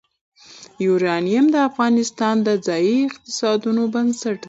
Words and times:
یورانیم 0.85 1.45
د 1.51 1.55
افغانستان 1.69 2.35
د 2.47 2.49
ځایي 2.67 2.95
اقتصادونو 3.09 3.83
بنسټ 3.93 4.35
دی. 4.35 4.39